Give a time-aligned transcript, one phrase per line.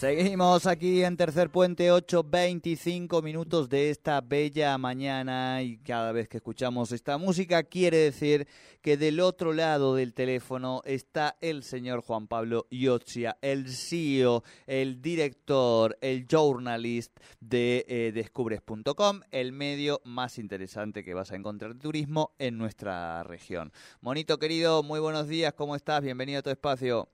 [0.00, 6.38] Seguimos aquí en Tercer Puente, 8.25 minutos de esta bella mañana y cada vez que
[6.38, 8.48] escuchamos esta música quiere decir
[8.80, 15.02] que del otro lado del teléfono está el señor Juan Pablo Iotzia, el CEO, el
[15.02, 21.80] director, el journalist de eh, Descubres.com, el medio más interesante que vas a encontrar de
[21.80, 23.70] turismo en nuestra región.
[24.00, 26.00] Monito querido, muy buenos días, ¿cómo estás?
[26.00, 27.10] Bienvenido a tu espacio.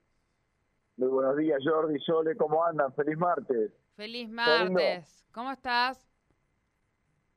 [0.97, 2.91] Muy buenos días, Jordi, Sole, ¿cómo andan?
[2.93, 3.71] Feliz martes.
[3.95, 5.23] Feliz martes.
[5.31, 6.03] ¿Cómo estás?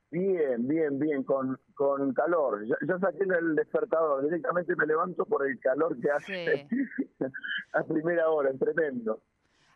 [0.09, 2.65] Bien, bien, bien, con, con calor.
[2.65, 6.67] Ya, saqué el despertador, directamente me levanto por el calor que hace
[7.73, 9.21] a primera hora, es tremendo.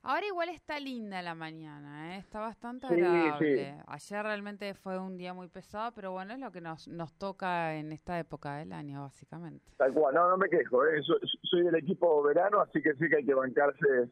[0.07, 2.19] Ahora igual está linda la mañana, ¿eh?
[2.19, 3.75] está bastante agradable.
[3.87, 7.73] Ayer realmente fue un día muy pesado, pero bueno, es lo que nos, nos toca
[7.75, 9.65] en esta época del año, básicamente.
[9.77, 11.01] Tal cual, no, no me quejo, ¿eh?
[11.41, 14.11] soy, del equipo verano, así que sí que hay que bancarse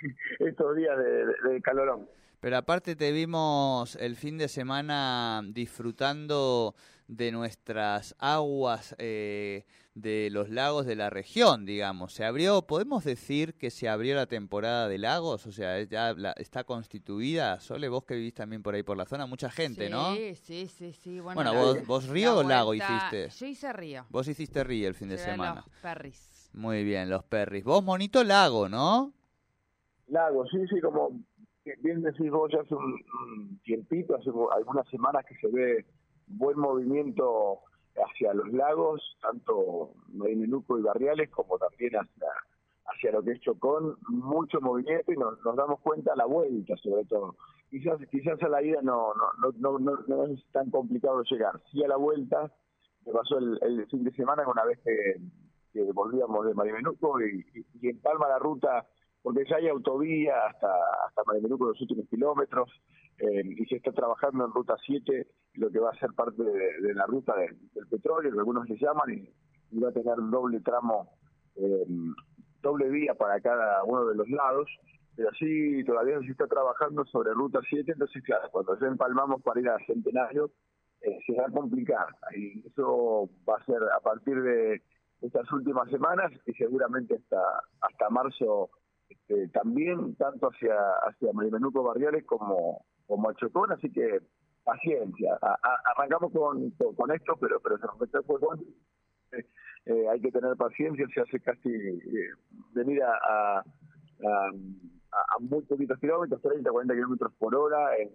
[0.38, 2.08] estos días de, de calorón.
[2.40, 6.74] Pero aparte te vimos el fin de semana disfrutando
[7.10, 12.12] de nuestras aguas eh, de los lagos de la región, digamos.
[12.12, 16.62] Se abrió, podemos decir que se abrió la temporada de lagos, o sea, ya está
[16.62, 17.58] constituida.
[17.58, 20.14] Sole, vos que vivís también por ahí por la zona, mucha gente, ¿no?
[20.14, 21.18] Sí, sí, sí, sí.
[21.18, 23.28] Bueno, vos, vos, río o lago hiciste.
[23.30, 24.06] Yo hice río.
[24.08, 25.64] Vos hiciste río el fin de semana.
[25.66, 26.50] Los perris.
[26.54, 27.64] Muy bien, los perris.
[27.64, 29.12] Vos, monito, lago, ¿no?
[30.06, 31.10] Lago, sí, sí, como
[31.78, 35.84] bien decís vos, ya hace un, tiempito, hace algunas semanas que se ve
[36.30, 37.60] buen movimiento
[37.96, 42.28] hacia los lagos, tanto Marimenuco y Barriales, como también hacia,
[42.86, 47.04] hacia lo que es Chocón, mucho movimiento y nos, damos cuenta a la vuelta, sobre
[47.04, 47.36] todo.
[47.68, 51.60] Quizás quizás a la ida no no, no, no, no es tan complicado llegar.
[51.70, 52.52] Sí a la vuelta,
[53.06, 55.20] me pasó el, fin de semana una vez que,
[55.92, 57.44] volvíamos de Marimenuco y,
[57.80, 58.86] y en Palma la ruta
[59.22, 60.68] porque ya hay autovía hasta,
[61.06, 62.70] hasta Marimenuco los últimos kilómetros,
[63.18, 65.26] eh, y se está trabajando en Ruta 7,
[65.60, 69.10] lo que va a ser parte de, la ruta del petróleo, que algunos le llaman,
[69.10, 71.12] y, va a tener doble tramo,
[71.54, 71.86] eh,
[72.62, 74.68] doble vía para cada uno de los lados,
[75.14, 79.60] pero sí todavía se está trabajando sobre Ruta 7, entonces claro, cuando ya empalmamos para
[79.60, 80.50] ir a Centenario,
[81.02, 82.06] eh, se va a complicar,
[82.64, 84.82] eso va a ser a partir de
[85.20, 87.40] estas últimas semanas y seguramente hasta,
[87.82, 88.70] hasta marzo
[89.08, 90.74] este, también tanto hacia
[91.06, 94.20] hacia Marimenuco Barriales como como a Chocón, así que
[94.64, 95.38] paciencia.
[95.96, 98.38] arrancamos con, con esto, pero pero se nos mete fue
[99.86, 102.30] eh, hay que tener paciencia, se hace casi eh,
[102.72, 104.52] venir a, a,
[105.40, 108.10] muy poquitos kilómetros, 30, 40 kilómetros por hora en,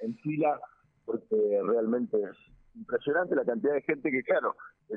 [0.00, 0.60] en fila,
[1.04, 2.36] porque realmente es
[2.74, 4.54] impresionante la cantidad de gente que, claro,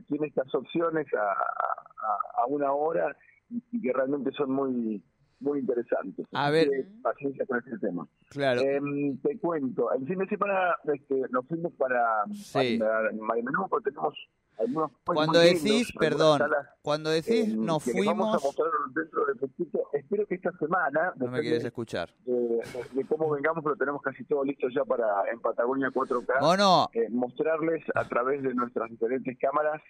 [0.08, 3.16] tiene estas opciones a, a, una hora
[3.50, 5.02] y que realmente son muy
[5.40, 6.26] muy interesante.
[6.32, 6.70] A ver.
[7.02, 8.08] Paciencia con este tema.
[8.30, 8.62] Claro.
[8.62, 12.78] Em, te cuento, el fin de semana este, nos fuimos para, sí.
[12.78, 14.16] para tenemos
[14.60, 16.42] algunos cuando decís, perdón,
[16.82, 18.06] cuando decís em, nos fuimos...
[18.06, 19.90] Vamos a mostrar dentro de poquito.
[19.94, 21.14] Espero que esta semana...
[21.16, 22.14] No me quieres escuchar.
[22.26, 26.42] De, cómo vengamos, pero tenemos casi todo listo ya para en Patagonia 4K.
[26.42, 26.90] ¿O no?
[26.94, 29.82] Eh, mostrarles a través de nuestras diferentes cámaras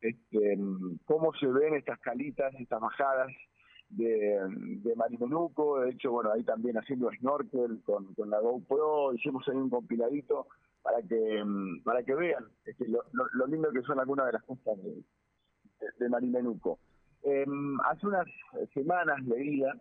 [0.00, 3.32] este, em, cómo se ven estas calitas, estas bajadas,
[3.90, 9.70] de, Marimenuco, de hecho, bueno, ahí también haciendo snorkel con, la GoPro, hicimos ahí un
[9.70, 10.46] compiladito
[10.82, 12.44] para que mm, para que vean
[13.32, 15.02] lo, lindo que son algunas de las cosas de,
[15.98, 16.78] de, Marimenuco.
[17.22, 18.26] Em, hace unas
[18.74, 19.74] semanas leía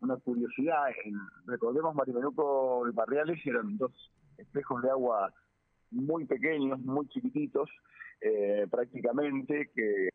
[0.00, 1.14] una, curiosidad, en,
[1.46, 3.92] recordemos Marimenuco y Barriales eran dos
[4.38, 5.32] espejos de agua
[5.90, 7.70] muy pequeños, muy chiquititos,
[8.20, 10.08] eh, prácticamente, que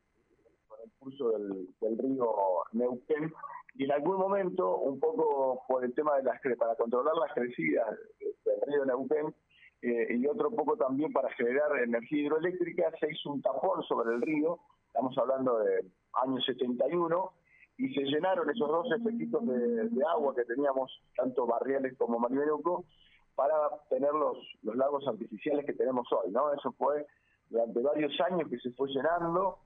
[0.83, 2.33] el curso del, río
[2.73, 3.31] Neuquén
[3.75, 7.87] y en algún momento, un poco por el tema de las para controlar las crecidas
[8.19, 9.33] del río Neuquén
[9.81, 14.21] eh, y otro poco también para generar energía hidroeléctrica, se hizo un tapón sobre el
[14.21, 17.31] río, estamos hablando de año 71,
[17.77, 22.85] y se llenaron esos dos efectitos de, agua que teníamos, tanto Barriales como Marimenuco,
[23.33, 23.55] para
[23.89, 26.53] tener los, los lagos artificiales que tenemos hoy, ¿no?
[26.53, 27.07] Eso fue
[27.49, 29.57] durante varios años que se fue llenando,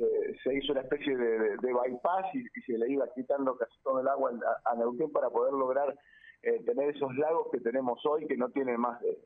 [0.00, 4.08] eh, se hizo una especie de, bypass y, se le iba quitando casi todo el
[4.08, 4.32] agua
[4.64, 5.96] a, Neuquén para poder lograr
[6.42, 9.18] eh, tener esos lagos que tenemos hoy que no tienen más de,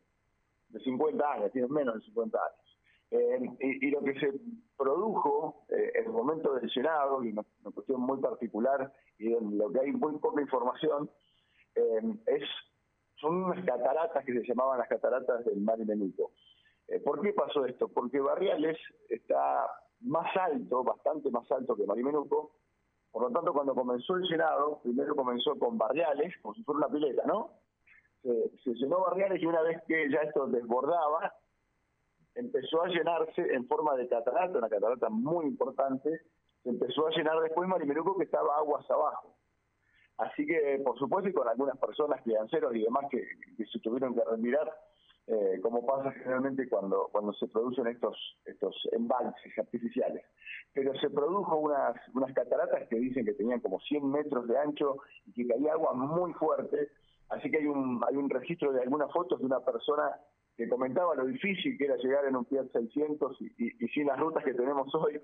[0.69, 2.79] de 50 años, tienen menos de 50 años.
[3.11, 4.33] Eh, y, lo que se
[4.77, 9.81] produjo en el momento del llenado, y una, cuestión muy particular, y en lo que
[9.81, 11.09] hay muy poca información,
[12.27, 12.43] es
[13.25, 16.33] son unas cataratas que se llamaban las cataratas del Mar Menuco.
[16.89, 17.89] Eh, ¿Por qué pasó esto?
[17.89, 18.77] Porque Barriales
[19.09, 19.67] está
[20.05, 22.53] más alto, bastante más alto que Marimenuco.
[23.11, 26.89] Por lo tanto, cuando comenzó el llenado, primero comenzó con Barriales, como si fuera una
[26.89, 27.51] pileta, ¿no?
[28.23, 31.35] Se, llenó Barriales y una vez que ya esto desbordaba,
[32.35, 36.23] empezó a llenarse en forma de catarata, una catarata muy importante,
[36.63, 39.37] se empezó a llenar después Marimenuco que estaba aguas abajo.
[40.17, 44.15] Así que, por supuesto, y con algunas personas, crianceros y demás que, que se tuvieron
[44.15, 44.73] que retirar,
[45.27, 50.25] eh, como pasa generalmente cuando, cuando se producen estos, estos embalses artificiales.
[50.75, 54.99] Pero se produjo unas, unas cataratas que dicen que tenían como 100 metros de ancho
[55.27, 56.89] y que caía agua muy fuerte,
[57.31, 60.11] así que hay un, hay un registro de algunas fotos de una persona
[60.57, 64.19] que comentaba lo difícil que era llegar en un Fiat 600 y, y, sin las
[64.19, 65.21] rutas que tenemos hoy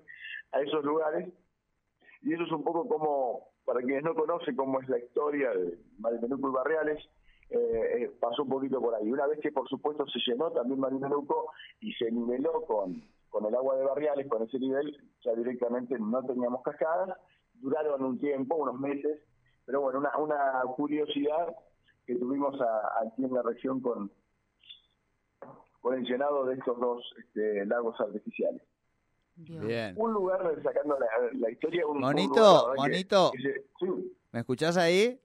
[0.51, 1.29] a esos lugares.
[2.21, 5.77] Y eso es un poco como, para quienes no conocen cómo es la historia de
[5.99, 7.09] Marimenuco y Barriales,
[7.51, 9.11] eh, eh, pasó un poquito por ahí.
[9.11, 11.51] Una vez que por supuesto se llenó también Marimenuco
[11.81, 16.23] y se niveló con, con el agua de barriales, con ese nivel, ya directamente no
[16.25, 17.17] teníamos cascadas,
[17.55, 19.19] duraron un tiempo, unos meses,
[19.65, 21.53] pero bueno, una, una curiosidad
[22.05, 22.55] que tuvimos
[23.01, 24.09] aquí en la región con,
[25.81, 28.61] con el llenado de estos dos este, lagos artificiales.
[29.35, 29.93] Bien.
[29.97, 30.97] Un lugar, sacando
[31.33, 31.85] la, historia...
[31.85, 33.31] Un, monito, monito,
[34.31, 35.19] ¿me escuchás ahí?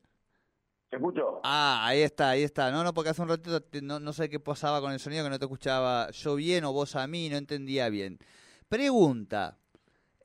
[0.90, 1.40] ¿Te escucho?
[1.42, 2.70] Ah, ahí está, ahí está.
[2.70, 5.30] No, no, porque hace un ratito no, no sé qué pasaba con el sonido, que
[5.30, 8.18] no te escuchaba yo bien o vos a mí, no entendía bien.
[8.68, 9.58] Pregunta,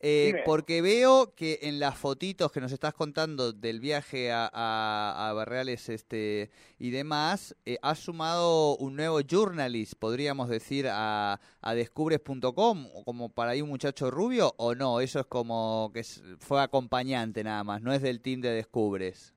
[0.04, 5.34] eh, porque veo que en las fotitos que nos estás contando del viaje a, a,
[5.34, 6.50] Barreales este,
[6.80, 13.52] y demás, eh, has sumado un nuevo journalist, podríamos decir, a, a descubres.com, como para
[13.52, 16.04] ahí un muchacho rubio, o no, eso es como que
[16.40, 19.36] fue acompañante nada más, no es del team de Descubres.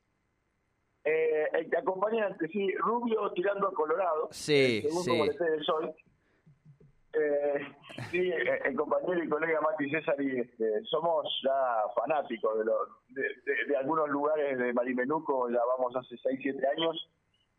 [1.04, 5.94] Eh, el que acompaña, sí, rubio tirando a colorado, sí, según como le el sol.
[7.12, 7.60] Eh,
[8.10, 8.32] sí,
[8.64, 14.08] el compañero y colega Mati César y este, somos ya fanáticos de, los, de, algunos
[14.08, 17.10] lugares de Marimenuco, ya vamos hace 6, 7 años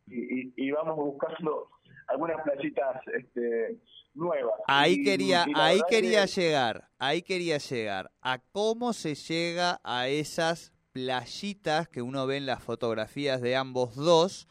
[0.08, 1.70] y, y, vamos buscando
[2.08, 3.78] algunas playitas este,
[4.14, 4.60] nuevas.
[4.68, 8.12] Ahí quería, ahí quería llegar, ahí quería llegar.
[8.22, 13.96] ¿A cómo se llega a esas playitas que uno ve en las fotografías de ambos
[13.96, 14.48] dos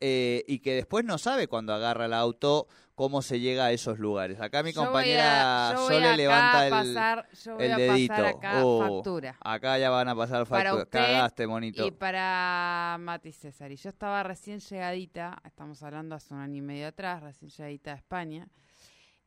[0.00, 4.00] eh, y que después no sabe cuando agarra el auto cómo se llega a esos
[4.00, 4.40] lugares.
[4.40, 8.12] Acá mi compañera Sole levanta el, dedito.
[8.12, 9.36] acá, uh, factura.
[9.40, 10.84] acá ya van a pasar factura.
[10.86, 11.86] Cagaste, monito.
[11.86, 13.70] Y para Mati César.
[13.70, 17.92] Y yo estaba recién llegadita, estamos hablando hace un año y medio atrás, recién llegadita
[17.92, 18.48] a España.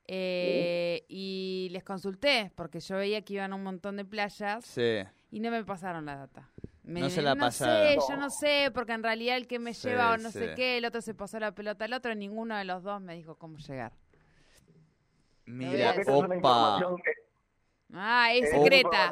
[0.06, 4.78] Eh, y les consulté, porque yo veía que iban a un montón de playas
[5.32, 6.50] y no me pasaron la data.
[6.84, 10.14] no se la no sé, yo no sé, porque en realidad el que me lleva
[10.14, 12.84] o no sé qué, el otro se pasó la pelota al otro, ninguno de los
[12.84, 13.94] dos me dijo cómo llegar.
[15.46, 16.80] Mira, opa.
[17.94, 19.12] Ah, es secreta.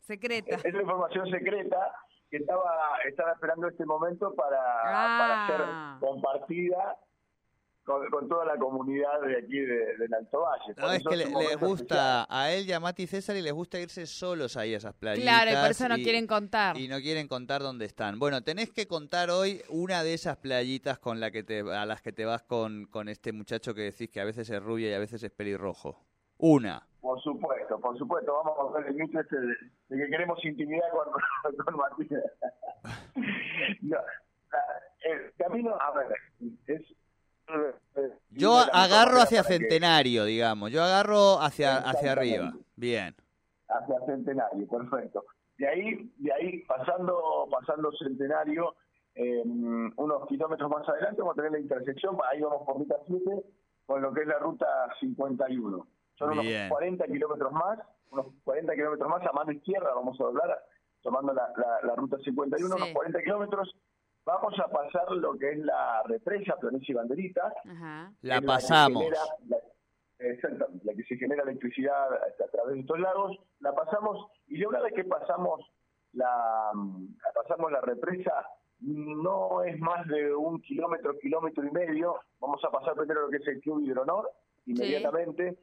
[0.00, 0.56] secreta.
[0.56, 1.94] Es una información secreta
[2.30, 5.96] que estaba, estaba esperando este momento para, para ser ah.
[6.00, 6.98] compartida
[7.84, 10.74] con, toda la comunidad de aquí de, del Alto Valle.
[10.76, 14.06] No, es que les gusta, a él y a Mati César y les gusta irse
[14.06, 15.22] solos ahí a esas playas.
[15.22, 16.76] Claro, y por eso no quieren contar.
[16.76, 18.18] Y no quieren contar dónde están.
[18.18, 22.00] Bueno, tenés que contar hoy una de esas playitas con la que te, a las
[22.00, 24.94] que te vas con, con este muchacho que decís que a veces es rubia y
[24.94, 26.02] a veces es pelirrojo.
[26.38, 26.86] Una.
[27.00, 28.32] Por supuesto, por supuesto.
[28.44, 29.54] Vamos a ver el mito este de,
[29.90, 32.08] que queremos intimidad con, con Mati.
[33.82, 33.98] no,
[35.04, 36.16] el camino, a ver,
[36.66, 36.82] es
[38.30, 40.70] yo agarro hacia Centenario, digamos.
[40.70, 42.52] Yo agarro hacia, hacia arriba.
[42.76, 43.14] Bien.
[43.68, 45.24] Hacia Centenario, perfecto.
[45.56, 48.74] De ahí, de ahí pasando, pasando Centenario,
[49.14, 53.44] em, unos kilómetros más adelante vamos a tener la intersección, ahí vamos por ruta 7,
[53.86, 54.66] con lo que es la ruta
[54.98, 55.86] 51.
[56.16, 57.78] Son unos 40 kilómetros más,
[58.10, 60.64] unos 40 kilómetros más a mano izquierda, vamos a doblar,
[61.02, 61.48] tomando la,
[61.82, 63.76] la, ruta 51, unos 40 kilómetros
[64.24, 67.52] vamos a pasar lo que es la represa Planesia y Banderita.
[68.22, 69.04] La pasamos.
[69.48, 69.58] La
[70.18, 74.68] exactamente, la que se genera electricidad a través de estos lagos, la pasamos y ya
[74.68, 75.60] una vez que pasamos
[76.12, 76.70] la,
[77.34, 78.46] pasamos la represa,
[78.80, 82.16] no es más de un kilómetro, kilómetro y medio.
[82.40, 84.30] Vamos a pasar primero lo que es el Club Hidronor,
[84.66, 85.58] inmediatamente.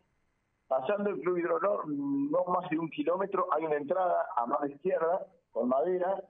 [0.67, 5.25] Pasando el Club Hidronor, no más de un kilómetro, hay una entrada a mano izquierda
[5.51, 6.21] con madera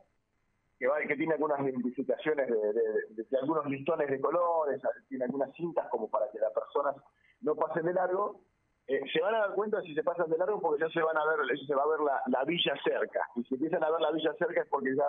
[0.81, 6.09] que, va, que tiene algunas identificaciones de, algunos listones de colores, tiene algunas cintas como
[6.09, 6.95] para que las personas
[7.41, 8.41] no pasen de largo.
[8.87, 11.15] Eh, se van a dar cuenta si se pasan de largo porque ya se van
[11.15, 13.21] a ver, se va a ver la, la villa cerca.
[13.35, 15.05] Y si empiezan a ver la villa cerca es porque ya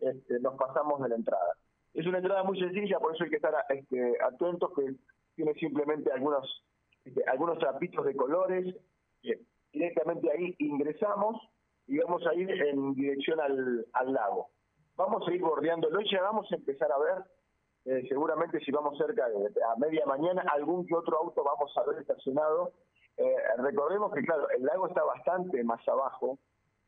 [0.00, 1.54] este, nos pasamos de la entrada.
[1.94, 4.96] Es una entrada muy sencilla, por eso hay que estar este, atentos, que
[5.34, 6.62] tiene simplemente algunos,
[7.06, 8.76] este, algunos trapitos de colores.
[9.72, 11.40] directamente ahí ingresamos
[11.86, 14.50] y vamos a ir en dirección al, al lago.
[14.96, 17.24] Vamos a ir bordeándolo y ya vamos a empezar a ver,
[17.84, 21.82] eh, seguramente si vamos cerca de a media mañana, algún que otro auto vamos a
[21.84, 22.72] ver estacionado.
[23.18, 26.38] Eh, recordemos que, claro, el lago está bastante más abajo,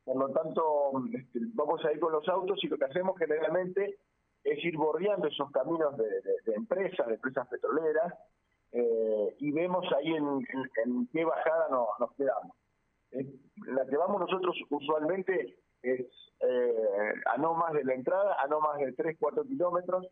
[0.05, 3.99] por lo tanto, este, vamos a ir con los autos y lo que hacemos generalmente
[4.43, 8.15] es ir bordeando esos caminos de, empresas, de empresas petroleras,
[8.73, 12.57] eh, y vemos ahí en, qué bajada nos quedamos.
[13.67, 15.59] la que vamos nosotros usualmente
[15.92, 16.00] es
[16.40, 20.07] eh, a no más de la entrada, a no más de 3, 4 kilómetros,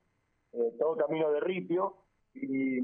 [0.53, 1.97] eh, todo camino de ripio,
[2.35, 2.79] y,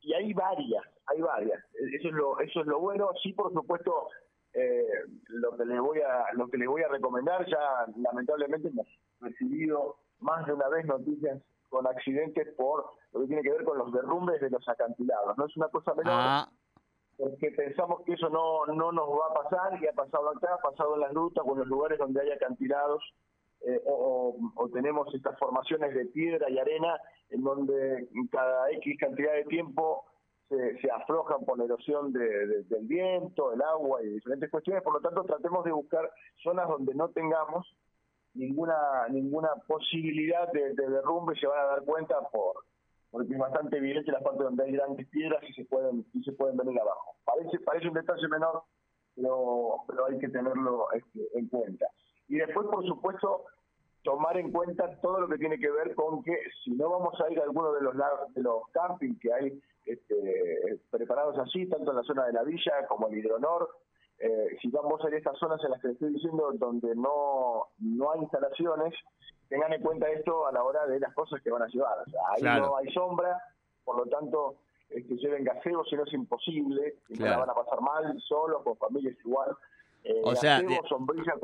[0.00, 1.64] y hay varias, hay varias.
[1.94, 3.10] Eso es lo, eso es lo bueno.
[3.22, 4.08] Sí, por supuesto,
[4.54, 4.86] eh,
[5.28, 8.86] lo que le voy a lo que le voy a recomendar ya lamentablemente hemos
[9.20, 13.76] recibido más de una vez noticias con accidentes por lo que tiene que ver con
[13.76, 16.48] los derrumbes de los acantilados no es una cosa menor ah.
[17.18, 20.70] Porque pensamos que eso no no nos va a pasar y ha pasado acá ha
[20.70, 23.02] pasado en las rutas o en los lugares donde hay acantilados
[23.60, 24.36] eh, o,
[24.72, 30.04] tenemos estas formaciones de piedra y arena en donde cada X cantidad de tiempo
[30.48, 35.24] se, aflojan por la erosión del viento, el agua y diferentes cuestiones, por lo tanto
[35.24, 36.10] tratemos de buscar
[36.42, 37.66] zonas donde no tengamos
[38.34, 42.64] ninguna ninguna posibilidad de, derrumbe se van a dar cuenta por
[43.10, 46.32] porque es bastante evidente la parte donde hay grandes piedras y se pueden y se
[46.32, 47.16] pueden venir abajo.
[47.24, 48.62] Parece parece un detalle menor,
[49.14, 51.86] pero pero hay que tenerlo este, en cuenta.
[52.28, 53.44] Y después, por supuesto,
[54.02, 57.30] tomar en cuenta todo lo que tiene que ver con que si no vamos a
[57.30, 57.94] ir a alguno de los
[58.34, 62.86] de los campings que hay este, preparados así, tanto en la zona de la villa
[62.88, 63.68] como el hidronor,
[64.20, 67.66] eh, si vamos a ir a estas zonas en las que estoy diciendo donde no,
[67.78, 68.94] no hay instalaciones,
[69.48, 71.98] tengan en cuenta esto a la hora de las cosas que van a llevar.
[72.30, 73.40] ahí no hay sombra,
[73.84, 74.56] por lo tanto,
[74.90, 78.76] este, lleven gaseo, si no es imposible, y la van a pasar mal, solos, con
[78.76, 79.56] familias igual.
[80.04, 81.34] Eh, o sea, sombrilla,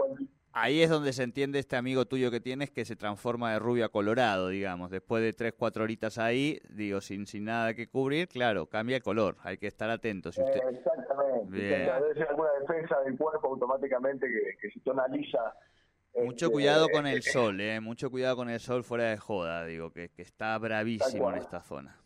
[0.54, 3.84] ahí es donde se entiende este amigo tuyo que tienes que se transforma de rubio
[3.84, 4.90] a colorado, digamos.
[4.90, 9.02] Después de tres, cuatro horitas ahí, digo, sin, sin nada que cubrir, claro, cambia el
[9.02, 9.36] color.
[9.42, 10.38] Hay que estar atentos.
[10.38, 10.60] usted...
[10.70, 11.58] exactamente.
[11.58, 15.54] Debe ser alguna defensa del cuerpo automáticamente que, que si tonaliza.
[16.14, 17.80] Mucho este, cuidado con el sol, eh.
[17.80, 21.60] Mucho cuidado con el sol fuera de joda, digo, que, que está bravísimo en esta
[21.60, 21.98] zona.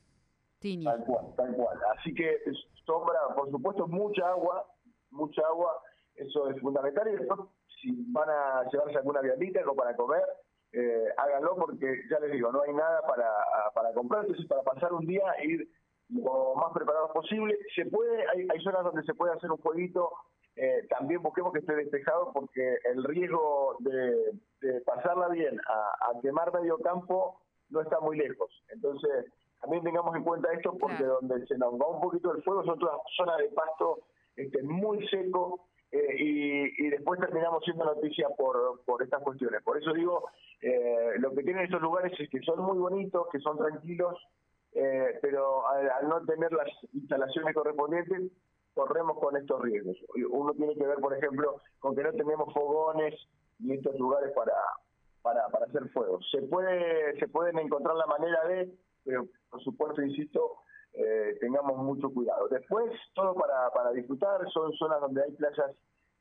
[0.61, 1.79] Tal cual, tal cual.
[1.97, 2.39] Así que
[2.85, 4.67] sombra, por supuesto, mucha agua,
[5.11, 5.71] mucha agua,
[6.17, 7.07] eso es fundamental.
[7.09, 7.41] Y después
[7.81, 10.25] si van a llevarse alguna viandita o para comer,
[10.73, 13.31] eh, háganlo porque ya les digo, no hay nada para,
[13.75, 15.69] para comprar, entonces para pasar un día e ir
[16.11, 17.57] lo más preparados posible.
[17.75, 20.11] Se puede, hay, hay zonas donde se puede hacer un jueguito,
[20.61, 26.79] eh, también busquemos que esté despejado porque el riesgo de, pasarla bien a, quemar medio
[26.79, 28.51] campo no está muy lejos.
[28.71, 29.27] Entonces,
[29.61, 32.79] también tengamos en cuenta esto porque donde se nos va un poquito el fuego son
[32.79, 34.01] todas zonas de pasto
[34.35, 39.63] este, muy seco eh, y, después terminamos siendo noticia por, por estas cuestiones.
[39.63, 40.29] Por eso digo,
[40.61, 44.15] eh, lo que tienen estos lugares es que son muy bonitos, que son tranquilos,
[44.75, 48.33] eh, pero al, no tener las instalaciones correspondientes,
[48.75, 49.97] corremos con estos riesgos.
[50.31, 53.15] Uno tiene que ver, por ejemplo, con que no tenemos fogones
[53.59, 54.53] y estos lugares para,
[55.23, 56.21] para, para hacer fuego.
[56.31, 58.71] Se puede se pueden encontrar la manera de,
[59.05, 60.59] pero por supuesto, insisto,
[60.99, 62.49] eh, tengamos mucho cuidado.
[62.49, 65.71] Después, todo para, para disfrutar, son zonas donde hay playas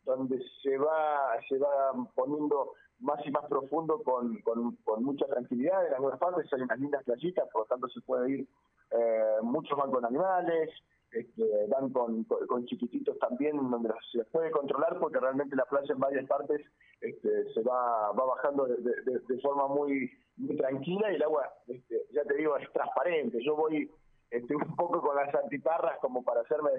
[0.03, 5.85] donde se va se va poniendo más y más profundo con, con, mucha tranquilidad.
[5.87, 8.47] En algunas partes hay unas lindas playitas, por lo tanto se puede ir,
[8.91, 10.69] eh, muchos van con animales,
[11.11, 15.99] este, van con, con, chiquititos también, donde se puede controlar porque realmente la playa en
[15.99, 16.61] varias partes
[17.01, 22.05] este, se va, va bajando de, de, forma muy, muy tranquila y el agua, este,
[22.11, 23.37] ya te digo, es transparente.
[23.43, 23.89] Yo voy
[24.29, 26.71] este, un poco con las antiparras como para hacerme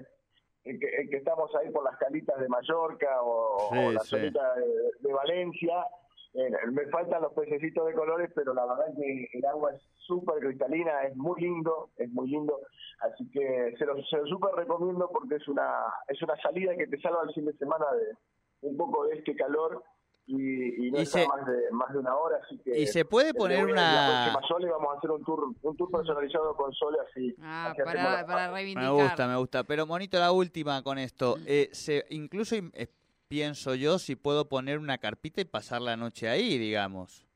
[0.65, 4.55] el que, estamos ahí por las calitas de Mallorca o, la solita
[5.01, 5.87] de, Valencia.
[6.35, 9.83] Eh, me faltan los pececitos de colores, pero la verdad es que el agua es
[10.07, 12.61] súper cristalina, es muy lindo, es muy lindo.
[13.01, 17.01] Así que se lo, se súper recomiendo porque es una es una salida que te
[17.01, 19.83] salva el fin de semana de un poco de este calor
[20.29, 22.79] y, no está más, de, más de una hora, así que...
[22.79, 24.27] Y se puede poner una...
[24.27, 27.35] La Sole vamos a hacer un tour, un tour personalizado con Sole, así...
[27.41, 28.93] Ah, para, para reivindicar.
[28.93, 29.65] Me gusta, me gusta.
[29.65, 31.37] Pero, Monito, la última con esto.
[31.47, 32.89] Eh, se, incluso eh,
[33.27, 37.27] pienso yo si puedo poner una carpita y pasar la noche ahí, digamos.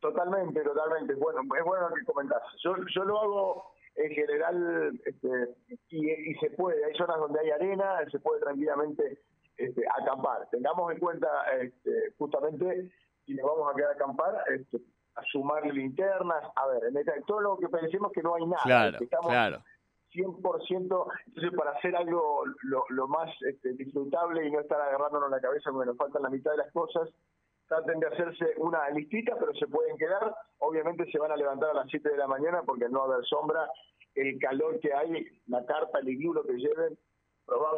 [0.00, 1.14] Totalmente, totalmente.
[1.14, 2.42] Bueno, es bueno lo que comentás.
[2.62, 5.28] Yo, yo lo hago en general este,
[5.90, 6.82] y, y se puede.
[6.86, 9.20] Hay zonas donde hay arena, se puede tranquilamente
[9.56, 10.48] este, acampar.
[10.50, 11.28] Tengamos en cuenta
[11.60, 12.90] este, justamente
[13.24, 14.78] si nos vamos a quedar a acampar, este,
[15.14, 18.98] a sumar linternas, a ver, en todo lo que pensemos que no hay nada, claro,
[19.00, 19.62] estamos claro.
[20.12, 25.70] 100%, entonces para hacer algo lo, más este, disfrutable y no estar agarrándonos la cabeza
[25.72, 27.08] porque nos faltan la mitad de las cosas,
[27.66, 31.74] traten de hacerse una listita, pero se pueden quedar, obviamente se van a levantar a
[31.74, 33.68] las 7 de la mañana porque no va a haber sombra,
[34.14, 36.96] el calor que hay, la carpa, el iglú, que lleven,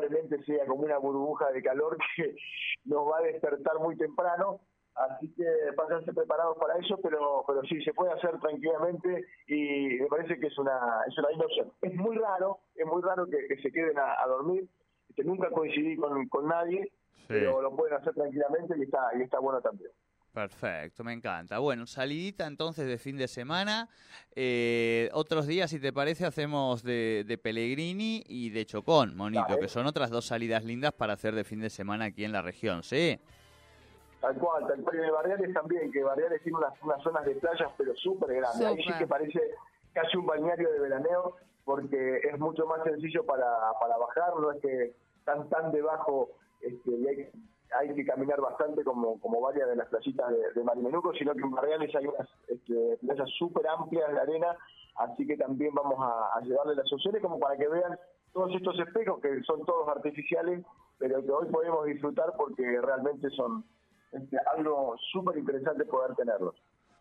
[0.07, 2.35] probablemente sea como una burbuja de calor que
[2.85, 4.61] nos va a despertar muy temprano,
[4.95, 5.45] así que
[5.77, 10.47] pásense preparados para eso, pero pero sí, se puede hacer tranquilamente y me parece que
[10.47, 11.73] es una, es una opción.
[11.83, 14.69] Es muy raro, es muy raro que, se queden a, dormir,
[15.15, 16.93] que nunca coincidí con, con nadie,
[17.29, 19.91] pero lo pueden hacer tranquilamente y está, y está bueno también.
[20.37, 21.61] Perfecto, me encanta.
[21.61, 23.89] Bueno, salidita entonces de fin de semana.
[24.35, 29.67] Eh, otros días, si te parece, hacemos de, de Pellegrini y de Chocón, Monito, que
[29.67, 32.83] son otras dos salidas lindas para hacer de fin de semana aquí en la región,
[32.83, 33.19] ¿sí?
[34.21, 34.97] Tal cual, tal cual.
[34.97, 38.61] Y de Barriales también, que Barriales tiene unas, unas zonas de playas, pero súper grandes.
[38.61, 39.41] Ahí sí que parece
[39.95, 43.47] casi un balneario de veraneo, porque es mucho más sencillo para,
[43.81, 46.29] para bajar, no es que están tan debajo
[46.61, 47.31] este, y hay
[47.79, 51.43] hay que caminar bastante como, como varias de las playitas de, de Marimenuco, sino que
[51.43, 54.57] en Barriales hay unas este, playas súper amplias de arena,
[54.97, 57.99] así que también vamos a, llevarle las opciones como para que vean
[58.33, 60.65] todos estos espejos que son todos artificiales,
[60.99, 63.65] pero que hoy podemos disfrutar porque realmente son
[64.13, 66.55] este, algo súper interesante poder tenerlos.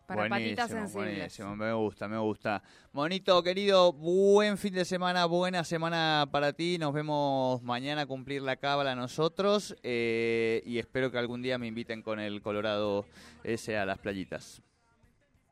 [0.06, 1.40] Para patitas sensibles.
[1.40, 2.62] me gusta, me gusta.
[2.92, 6.78] Monito, querido, buen fin de semana, buena semana para ti.
[6.78, 11.66] Nos vemos mañana a cumplir la cábala nosotros eh, y espero que algún día me
[11.66, 13.04] inviten con el Colorado
[13.42, 14.62] ese a las playitas.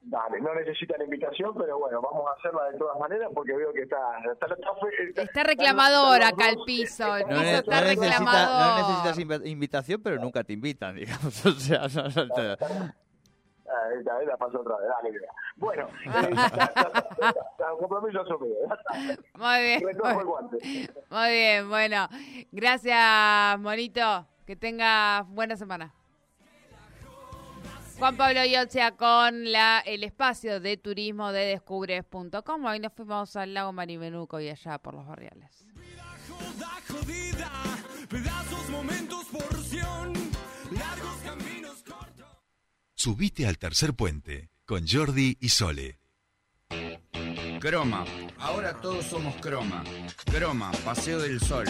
[0.06, 3.82] Dale, no necesitan invitación, pero bueno, vamos a hacerla de todas maneras porque veo que
[3.82, 3.98] está...
[5.16, 8.86] Está, reclamador acá el piso, el piso está reclamador.
[8.86, 11.46] no necesitas invitación, pero nunca te invitan, digamos.
[11.46, 11.88] O sea,
[13.98, 15.20] esta la paso otra vez, dale,
[15.56, 15.88] Bueno,
[17.78, 18.56] compromiso asumido.
[19.34, 19.82] Muy bien.
[21.10, 22.08] Muy bien, bueno.
[22.52, 24.26] Gracias, Monito.
[24.46, 25.94] Que tenga buena semana.
[27.98, 32.64] Juan Pablo Yotzea con la, el espacio de turismo de descubres.com.
[32.64, 35.64] Hoy nos fuimos al lago Marimenuco y allá por los barriales.
[38.70, 39.53] momentos, porción,
[43.04, 45.98] Subite al tercer puente con Jordi y Sole.
[47.60, 48.02] Croma.
[48.38, 49.84] Ahora todos somos Croma.
[50.24, 51.66] Croma, Paseo del Sol.